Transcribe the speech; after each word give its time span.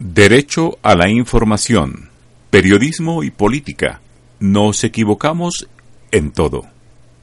Derecho 0.00 0.78
a 0.84 0.94
la 0.94 1.10
información, 1.10 2.10
periodismo 2.50 3.24
y 3.24 3.32
política. 3.32 4.00
Nos 4.38 4.84
equivocamos 4.84 5.68
en 6.12 6.30
todo. 6.30 6.66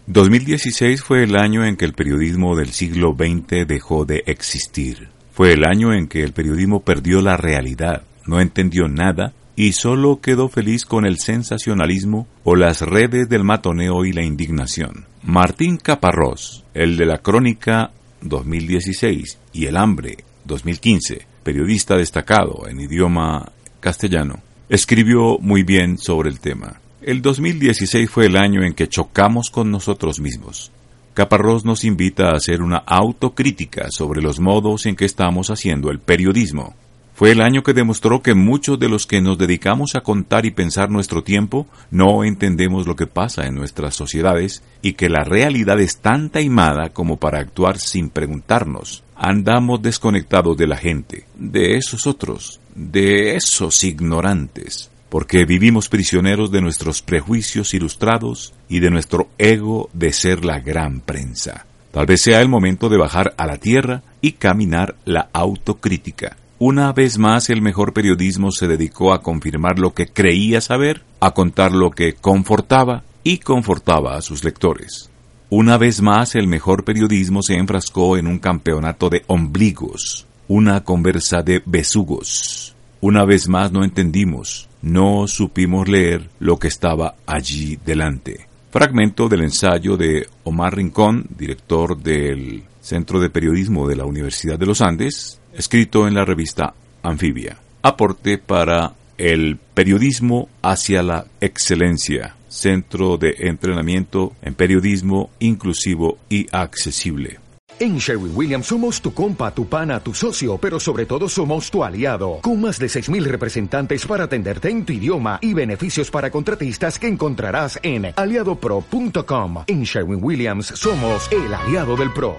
2016 0.07 1.01
fue 1.01 1.23
el 1.23 1.37
año 1.37 1.63
en 1.63 1.77
que 1.77 1.85
el 1.85 1.93
periodismo 1.93 2.57
del 2.57 2.73
siglo 2.73 3.15
XX 3.17 3.65
dejó 3.65 4.03
de 4.03 4.23
existir. 4.25 5.07
Fue 5.31 5.53
el 5.53 5.63
año 5.63 5.93
en 5.93 6.09
que 6.09 6.21
el 6.21 6.33
periodismo 6.33 6.81
perdió 6.81 7.21
la 7.21 7.37
realidad, 7.37 8.03
no 8.25 8.41
entendió 8.41 8.89
nada 8.89 9.31
y 9.55 9.71
solo 9.71 10.19
quedó 10.19 10.49
feliz 10.49 10.83
con 10.83 11.05
el 11.05 11.17
sensacionalismo 11.17 12.27
o 12.43 12.57
las 12.57 12.81
redes 12.81 13.29
del 13.29 13.45
matoneo 13.45 14.03
y 14.03 14.11
la 14.11 14.23
indignación. 14.23 15.05
Martín 15.23 15.77
Caparrós, 15.77 16.65
el 16.73 16.97
de 16.97 17.05
la 17.05 17.19
crónica 17.19 17.91
2016 18.19 19.39
y 19.53 19.67
El 19.67 19.77
hambre 19.77 20.25
2015, 20.43 21.34
periodista 21.45 21.95
destacado 21.95 22.67
en 22.67 22.81
idioma 22.81 23.51
castellano, 23.79 24.41
escribió 24.67 25.37
muy 25.39 25.61
bien 25.61 25.99
sobre 25.99 26.31
el 26.31 26.39
tema. 26.39 26.81
El 27.03 27.21
2016 27.21 28.09
fue 28.09 28.25
el 28.25 28.35
año 28.35 28.63
en 28.63 28.73
que 28.73 28.87
chocamos 28.87 29.51
con 29.51 29.69
nosotros 29.69 30.19
mismos. 30.19 30.71
Caparrós 31.13 31.63
nos 31.63 31.85
invita 31.85 32.29
a 32.29 32.37
hacer 32.37 32.63
una 32.63 32.77
autocrítica 32.77 33.89
sobre 33.91 34.23
los 34.23 34.39
modos 34.39 34.87
en 34.87 34.95
que 34.95 35.05
estamos 35.05 35.51
haciendo 35.51 35.91
el 35.91 35.99
periodismo. 35.99 36.73
Fue 37.15 37.31
el 37.31 37.39
año 37.39 37.63
que 37.63 37.73
demostró 37.73 38.21
que 38.21 38.35
muchos 38.35 38.77
de 38.77 38.89
los 38.89 39.07
que 39.07 39.21
nos 39.21 39.37
dedicamos 39.37 39.95
a 39.95 40.01
contar 40.01 40.45
y 40.45 40.51
pensar 40.51 40.89
nuestro 40.89 41.23
tiempo 41.23 41.65
no 41.89 42.25
entendemos 42.25 42.87
lo 42.87 42.97
que 42.97 43.07
pasa 43.07 43.47
en 43.47 43.55
nuestras 43.55 43.95
sociedades 43.95 44.63
y 44.81 44.93
que 44.93 45.07
la 45.07 45.23
realidad 45.23 45.79
es 45.79 45.99
tan 45.99 46.29
taimada 46.29 46.89
como 46.89 47.15
para 47.15 47.39
actuar 47.39 47.79
sin 47.79 48.09
preguntarnos. 48.09 49.05
Andamos 49.15 49.81
desconectados 49.81 50.57
de 50.57 50.67
la 50.67 50.75
gente, 50.75 51.25
de 51.35 51.77
esos 51.77 52.05
otros, 52.05 52.59
de 52.75 53.37
esos 53.37 53.85
ignorantes 53.85 54.91
porque 55.07 55.45
vivimos 55.45 55.87
prisioneros 55.87 56.51
de 56.51 56.59
nuestros 56.59 57.01
prejuicios 57.01 57.73
ilustrados 57.73 58.53
y 58.67 58.79
de 58.79 58.89
nuestro 58.89 59.29
ego 59.37 59.89
de 59.93 60.11
ser 60.11 60.43
la 60.43 60.59
gran 60.59 60.99
prensa. 60.99 61.65
Tal 61.91 62.05
vez 62.05 62.19
sea 62.19 62.41
el 62.41 62.49
momento 62.49 62.89
de 62.89 62.97
bajar 62.97 63.33
a 63.37 63.45
la 63.45 63.55
tierra 63.55 64.03
y 64.19 64.33
caminar 64.33 64.95
la 65.05 65.29
autocrítica. 65.31 66.35
Una 66.67 66.93
vez 66.93 67.19
más 67.19 67.51
el 67.51 67.61
mejor 67.61 67.93
periodismo 67.93 68.51
se 68.51 68.67
dedicó 68.67 69.13
a 69.13 69.21
confirmar 69.21 69.77
lo 69.77 69.93
que 69.93 70.07
creía 70.07 70.61
saber, 70.61 71.03
a 71.19 71.29
contar 71.29 71.71
lo 71.71 71.91
que 71.91 72.13
confortaba 72.13 73.03
y 73.23 73.37
confortaba 73.37 74.17
a 74.17 74.21
sus 74.23 74.43
lectores. 74.43 75.11
Una 75.51 75.77
vez 75.77 76.01
más 76.01 76.33
el 76.33 76.47
mejor 76.47 76.83
periodismo 76.83 77.43
se 77.43 77.53
enfrascó 77.53 78.17
en 78.17 78.25
un 78.25 78.39
campeonato 78.39 79.11
de 79.11 79.23
ombligos, 79.27 80.25
una 80.47 80.83
conversa 80.83 81.43
de 81.43 81.61
besugos. 81.63 82.75
Una 82.99 83.25
vez 83.25 83.47
más 83.47 83.71
no 83.71 83.83
entendimos, 83.83 84.67
no 84.81 85.27
supimos 85.27 85.87
leer 85.87 86.31
lo 86.39 86.57
que 86.57 86.69
estaba 86.69 87.13
allí 87.27 87.77
delante. 87.85 88.47
Fragmento 88.71 89.29
del 89.29 89.43
ensayo 89.43 89.97
de 89.97 90.27
Omar 90.43 90.75
Rincón, 90.75 91.27
director 91.37 91.95
del 91.95 92.63
Centro 92.81 93.19
de 93.19 93.29
Periodismo 93.29 93.87
de 93.87 93.97
la 93.97 94.05
Universidad 94.05 94.57
de 94.57 94.65
los 94.65 94.81
Andes, 94.81 95.39
escrito 95.57 96.07
en 96.07 96.13
la 96.13 96.25
revista 96.25 96.73
Anfibia. 97.03 97.57
Aporte 97.81 98.37
para 98.37 98.93
el 99.17 99.57
periodismo 99.73 100.49
hacia 100.61 101.03
la 101.03 101.25
excelencia, 101.39 102.35
centro 102.49 103.17
de 103.17 103.35
entrenamiento 103.39 104.33
en 104.41 104.55
periodismo 104.55 105.29
inclusivo 105.39 106.17
y 106.29 106.47
accesible. 106.51 107.39
En 107.77 107.97
Sherwin 107.97 108.31
Williams 108.33 108.67
somos 108.67 109.01
tu 109.01 109.13
compa, 109.13 109.53
tu 109.53 109.67
pana, 109.67 109.99
tu 109.99 110.13
socio, 110.13 110.57
pero 110.57 110.79
sobre 110.79 111.05
todo 111.05 111.27
somos 111.27 111.69
tu 111.69 111.83
aliado, 111.83 112.39
con 112.41 112.61
más 112.61 112.79
de 112.79 112.87
6.000 112.87 113.25
representantes 113.25 114.05
para 114.05 114.25
atenderte 114.25 114.69
en 114.69 114.85
tu 114.85 114.93
idioma 114.93 115.39
y 115.41 115.53
beneficios 115.53 116.09
para 116.09 116.31
contratistas 116.31 116.97
que 116.97 117.07
encontrarás 117.07 117.77
en 117.83 118.13
aliadopro.com. 118.15 119.65
En 119.67 119.83
Sherwin 119.83 120.23
Williams 120.23 120.67
somos 120.67 121.29
el 121.33 121.53
aliado 121.53 121.97
del 121.97 122.13
PRO. 122.13 122.35